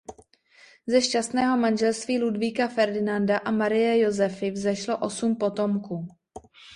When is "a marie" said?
3.37-3.99